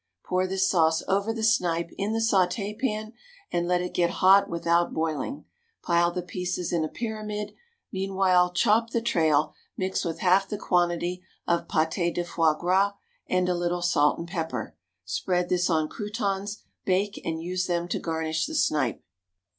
Pour 0.25 0.47
this 0.47 0.67
sauce 0.67 1.03
over 1.07 1.31
the 1.31 1.43
snipe 1.43 1.91
in 1.95 2.11
the 2.11 2.17
sauté 2.17 2.75
pan, 2.81 3.13
and 3.51 3.67
let 3.67 3.81
it 3.83 3.93
get 3.93 4.09
hot 4.09 4.49
without 4.49 4.95
boiling; 4.95 5.45
pile 5.83 6.11
the 6.11 6.23
pieces 6.23 6.73
in 6.73 6.83
a 6.83 6.87
pyramid; 6.89 7.51
meanwhile 7.91 8.51
chop 8.51 8.89
the 8.89 8.99
trail, 8.99 9.53
mix 9.77 10.03
with 10.03 10.21
half 10.21 10.49
the 10.49 10.57
quantity 10.57 11.21
of 11.45 11.67
pâté 11.67 12.11
de 12.11 12.23
foie 12.23 12.55
gras 12.55 12.93
and 13.27 13.47
a 13.47 13.53
little 13.53 13.83
salt 13.83 14.17
and 14.17 14.27
pepper; 14.27 14.75
spread 15.05 15.49
this 15.49 15.69
on 15.69 15.87
croûtons, 15.87 16.63
bake, 16.83 17.21
and 17.23 17.43
use 17.43 17.67
them 17.67 17.87
to 17.87 17.99
garnish 17.99 18.47
the 18.47 18.55
snipe. 18.55 19.03